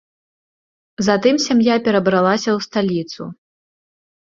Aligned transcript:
Затым 1.07 1.35
сям'я 1.45 1.75
перабралася 1.89 2.49
ў 2.57 2.69
сталіцу. 2.69 3.31